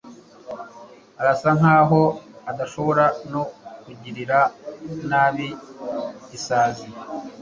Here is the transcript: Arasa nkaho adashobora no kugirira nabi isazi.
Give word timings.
Arasa 1.21 1.49
nkaho 1.59 2.01
adashobora 2.51 3.05
no 3.31 3.41
kugirira 3.83 4.39
nabi 5.09 5.47
isazi. 6.37 6.87